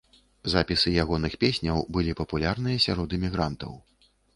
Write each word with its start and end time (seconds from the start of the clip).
Запісы 0.53 0.93
ягоных 1.03 1.37
песняў 1.45 1.85
былі 1.99 2.19
папулярныя 2.25 2.85
сярод 2.91 3.09
эмігрантаў. 3.23 3.83